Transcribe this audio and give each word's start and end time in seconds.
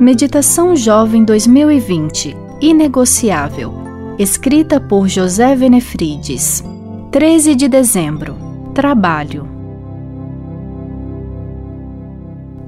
Meditação 0.00 0.76
Jovem 0.76 1.24
2020 1.24 2.36
Inegociável. 2.60 3.74
Escrita 4.16 4.80
por 4.80 5.08
José 5.08 5.56
Venefrides. 5.56 6.62
13 7.10 7.56
de 7.56 7.66
dezembro. 7.66 8.36
Trabalho. 8.72 9.48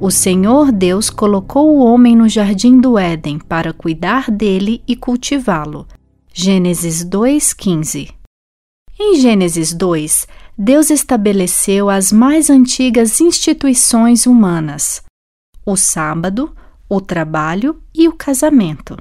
O 0.01 0.11
Senhor 0.11 0.73
Deus 0.73 1.09
colocou 1.09 1.71
o 1.71 1.85
homem 1.85 2.17
no 2.17 2.29
jardim 2.29 2.81
do 2.81 2.99
Éden 2.99 3.39
para 3.39 3.73
cuidar 3.73 4.29
dele 4.29 4.83
e 4.89 4.97
cultivá-lo. 4.97 5.87
Gênesis 6.35 7.05
2:15. 7.05 8.09
Em 8.99 9.21
Gênesis 9.21 9.73
2, 9.73 10.27
Deus 10.59 10.91
estabeleceu 10.91 11.89
as 11.89 12.11
mais 12.11 12.51
antigas 12.51 13.21
instituições 13.21 14.27
humanas: 14.27 15.05
o 15.65 15.77
sábado, 15.77 16.53
o 16.91 17.01
trabalho 17.01 17.81
e 17.95 18.09
o 18.09 18.13
casamento. 18.13 18.99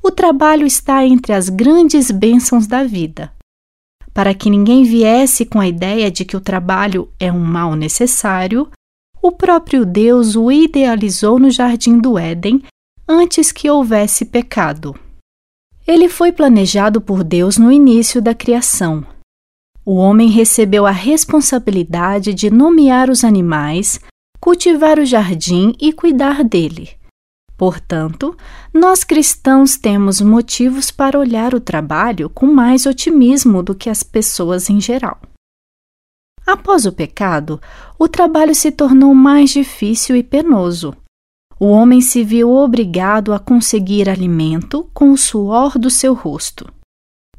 O 0.00 0.12
trabalho 0.12 0.64
está 0.64 1.04
entre 1.04 1.32
as 1.32 1.48
grandes 1.48 2.08
bênçãos 2.08 2.68
da 2.68 2.84
vida. 2.84 3.32
Para 4.12 4.32
que 4.32 4.48
ninguém 4.48 4.84
viesse 4.84 5.44
com 5.44 5.58
a 5.58 5.66
ideia 5.66 6.08
de 6.08 6.24
que 6.24 6.36
o 6.36 6.40
trabalho 6.40 7.10
é 7.18 7.32
um 7.32 7.44
mal 7.44 7.74
necessário, 7.74 8.70
o 9.20 9.32
próprio 9.32 9.84
Deus 9.84 10.36
o 10.36 10.52
idealizou 10.52 11.36
no 11.36 11.50
jardim 11.50 11.98
do 11.98 12.16
Éden 12.16 12.62
antes 13.08 13.50
que 13.50 13.68
houvesse 13.68 14.24
pecado. 14.24 14.94
Ele 15.84 16.08
foi 16.08 16.30
planejado 16.30 17.00
por 17.00 17.24
Deus 17.24 17.58
no 17.58 17.72
início 17.72 18.22
da 18.22 18.34
criação. 18.34 19.04
O 19.84 19.96
homem 19.96 20.28
recebeu 20.28 20.86
a 20.86 20.92
responsabilidade 20.92 22.32
de 22.32 22.50
nomear 22.50 23.10
os 23.10 23.24
animais, 23.24 23.98
cultivar 24.44 24.98
o 24.98 25.06
jardim 25.06 25.72
e 25.80 25.90
cuidar 25.90 26.44
dele. 26.44 26.90
Portanto, 27.56 28.36
nós 28.74 29.02
cristãos 29.02 29.78
temos 29.78 30.20
motivos 30.20 30.90
para 30.90 31.18
olhar 31.18 31.54
o 31.54 31.60
trabalho 31.60 32.28
com 32.28 32.44
mais 32.44 32.84
otimismo 32.84 33.62
do 33.62 33.74
que 33.74 33.88
as 33.88 34.02
pessoas 34.02 34.68
em 34.68 34.78
geral. 34.82 35.18
Após 36.46 36.84
o 36.84 36.92
pecado, 36.92 37.58
o 37.98 38.06
trabalho 38.06 38.54
se 38.54 38.70
tornou 38.70 39.14
mais 39.14 39.48
difícil 39.48 40.14
e 40.14 40.22
penoso. 40.22 40.94
O 41.58 41.68
homem 41.68 42.02
se 42.02 42.22
viu 42.22 42.50
obrigado 42.50 43.32
a 43.32 43.38
conseguir 43.38 44.10
alimento 44.10 44.86
com 44.92 45.10
o 45.10 45.16
suor 45.16 45.78
do 45.78 45.88
seu 45.88 46.12
rosto. 46.12 46.70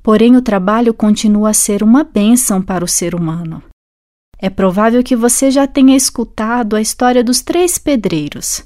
Porém, 0.02 0.36
o 0.36 0.42
trabalho 0.42 0.92
continua 0.92 1.52
a 1.52 1.54
ser 1.54 1.84
uma 1.84 2.04
bênção 2.04 2.64
para 2.64 2.84
o 2.84 2.88
ser 2.88 3.14
humano. 3.14 3.62
É 4.38 4.50
provável 4.50 5.04
que 5.04 5.16
você 5.16 5.50
já 5.50 5.66
tenha 5.66 5.96
escutado 5.96 6.76
a 6.76 6.82
história 6.82 7.24
dos 7.24 7.42
três 7.42 7.78
pedreiros. 7.78 8.64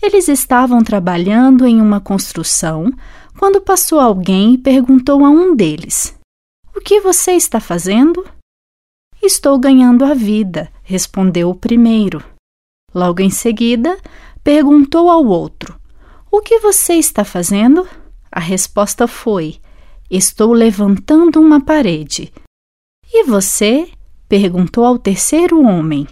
Eles 0.00 0.28
estavam 0.28 0.82
trabalhando 0.82 1.66
em 1.66 1.80
uma 1.80 2.00
construção 2.00 2.92
quando 3.38 3.60
passou 3.60 4.00
alguém 4.00 4.54
e 4.54 4.58
perguntou 4.58 5.24
a 5.24 5.30
um 5.30 5.54
deles: 5.54 6.16
O 6.74 6.80
que 6.80 7.00
você 7.00 7.32
está 7.32 7.60
fazendo? 7.60 8.24
Estou 9.22 9.58
ganhando 9.58 10.04
a 10.04 10.14
vida, 10.14 10.72
respondeu 10.82 11.50
o 11.50 11.54
primeiro. 11.54 12.22
Logo 12.92 13.22
em 13.22 13.30
seguida, 13.30 13.96
perguntou 14.42 15.08
ao 15.08 15.24
outro: 15.24 15.78
O 16.30 16.40
que 16.40 16.58
você 16.58 16.94
está 16.94 17.24
fazendo? 17.24 17.88
A 18.30 18.40
resposta 18.40 19.06
foi: 19.06 19.60
Estou 20.10 20.52
levantando 20.52 21.40
uma 21.40 21.64
parede. 21.64 22.32
E 23.12 23.24
você? 23.24 23.88
Perguntou 24.32 24.86
ao 24.86 24.98
terceiro 24.98 25.62
homem. 25.62 26.06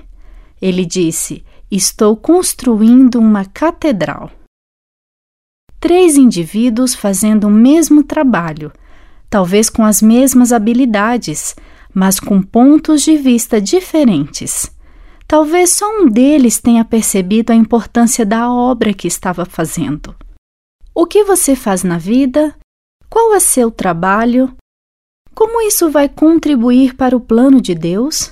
Ele 0.60 0.84
disse: 0.84 1.42
Estou 1.70 2.14
construindo 2.14 3.18
uma 3.18 3.46
catedral. 3.46 4.30
Três 5.80 6.18
indivíduos 6.18 6.94
fazendo 6.94 7.46
o 7.46 7.50
mesmo 7.50 8.04
trabalho, 8.04 8.70
talvez 9.30 9.70
com 9.70 9.82
as 9.82 10.02
mesmas 10.02 10.52
habilidades, 10.52 11.56
mas 11.94 12.20
com 12.20 12.42
pontos 12.42 13.00
de 13.00 13.16
vista 13.16 13.58
diferentes. 13.58 14.70
Talvez 15.26 15.70
só 15.70 15.86
um 16.02 16.06
deles 16.06 16.60
tenha 16.60 16.84
percebido 16.84 17.52
a 17.52 17.56
importância 17.56 18.26
da 18.26 18.52
obra 18.52 18.92
que 18.92 19.08
estava 19.08 19.46
fazendo. 19.46 20.14
O 20.94 21.06
que 21.06 21.24
você 21.24 21.56
faz 21.56 21.82
na 21.82 21.96
vida? 21.96 22.54
Qual 23.08 23.34
é 23.34 23.40
seu 23.40 23.70
trabalho? 23.70 24.54
Como 25.40 25.62
isso 25.62 25.88
vai 25.90 26.06
contribuir 26.06 26.94
para 26.94 27.16
o 27.16 27.20
plano 27.20 27.62
de 27.62 27.74
Deus? 27.74 28.30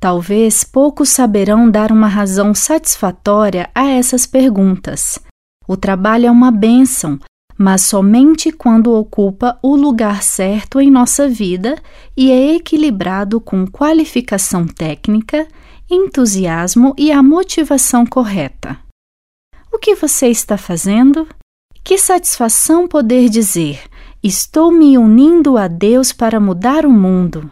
Talvez 0.00 0.64
poucos 0.64 1.08
saberão 1.08 1.70
dar 1.70 1.92
uma 1.92 2.08
razão 2.08 2.52
satisfatória 2.52 3.70
a 3.72 3.86
essas 3.86 4.26
perguntas. 4.26 5.20
O 5.68 5.76
trabalho 5.76 6.26
é 6.26 6.30
uma 6.32 6.50
bênção, 6.50 7.16
mas 7.56 7.82
somente 7.82 8.50
quando 8.50 8.92
ocupa 8.92 9.56
o 9.62 9.76
lugar 9.76 10.24
certo 10.24 10.80
em 10.80 10.90
nossa 10.90 11.28
vida 11.28 11.80
e 12.16 12.32
é 12.32 12.56
equilibrado 12.56 13.40
com 13.40 13.64
qualificação 13.64 14.66
técnica, 14.66 15.46
entusiasmo 15.88 16.92
e 16.98 17.12
a 17.12 17.22
motivação 17.22 18.04
correta. 18.04 18.80
O 19.72 19.78
que 19.78 19.94
você 19.94 20.26
está 20.26 20.58
fazendo? 20.58 21.28
Que 21.84 21.96
satisfação 21.96 22.88
poder 22.88 23.28
dizer: 23.28 23.84
Estou 24.24 24.70
me 24.70 24.96
unindo 24.96 25.58
a 25.58 25.66
Deus 25.66 26.12
para 26.12 26.38
mudar 26.38 26.86
o 26.86 26.92
mundo. 26.92 27.50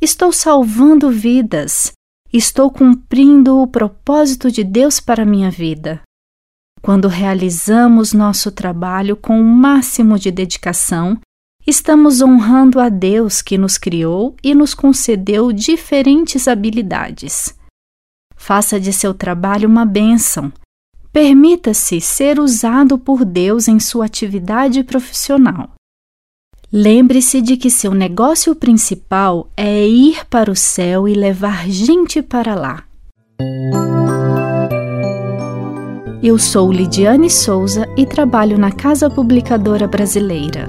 Estou 0.00 0.32
salvando 0.32 1.10
vidas. 1.10 1.92
Estou 2.32 2.70
cumprindo 2.70 3.58
o 3.58 3.66
propósito 3.66 4.50
de 4.50 4.64
Deus 4.64 4.98
para 4.98 5.26
minha 5.26 5.50
vida. 5.50 6.00
Quando 6.80 7.06
realizamos 7.06 8.14
nosso 8.14 8.50
trabalho 8.50 9.14
com 9.14 9.38
o 9.38 9.44
máximo 9.44 10.18
de 10.18 10.30
dedicação, 10.30 11.20
estamos 11.66 12.22
honrando 12.22 12.80
a 12.80 12.88
Deus 12.88 13.42
que 13.42 13.58
nos 13.58 13.76
criou 13.76 14.34
e 14.42 14.54
nos 14.54 14.72
concedeu 14.72 15.52
diferentes 15.52 16.48
habilidades. 16.48 17.54
Faça 18.34 18.80
de 18.80 18.90
seu 18.90 19.12
trabalho 19.12 19.68
uma 19.68 19.84
bênção. 19.84 20.50
Permita-se 21.12 22.00
ser 22.00 22.40
usado 22.40 22.96
por 22.96 23.22
Deus 23.22 23.68
em 23.68 23.78
sua 23.78 24.06
atividade 24.06 24.82
profissional. 24.82 25.74
Lembre-se 26.72 27.42
de 27.42 27.56
que 27.56 27.68
seu 27.68 27.92
negócio 27.92 28.54
principal 28.54 29.50
é 29.56 29.84
ir 29.88 30.24
para 30.26 30.52
o 30.52 30.54
céu 30.54 31.08
e 31.08 31.14
levar 31.14 31.68
gente 31.68 32.22
para 32.22 32.54
lá. 32.54 32.84
Eu 36.22 36.38
sou 36.38 36.70
Lidiane 36.70 37.28
Souza 37.28 37.88
e 37.96 38.06
trabalho 38.06 38.56
na 38.56 38.70
Casa 38.70 39.10
Publicadora 39.10 39.88
Brasileira. 39.88 40.68